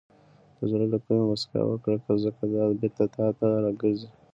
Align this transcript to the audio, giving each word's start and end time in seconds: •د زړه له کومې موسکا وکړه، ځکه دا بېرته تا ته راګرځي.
•د 0.57 0.59
زړه 0.71 0.85
له 0.93 0.97
کومې 1.05 1.23
موسکا 1.29 1.61
وکړه، 1.65 1.95
ځکه 2.25 2.41
دا 2.53 2.63
بېرته 2.79 3.05
تا 3.15 3.25
ته 3.37 3.47
راګرځي. 3.63 4.09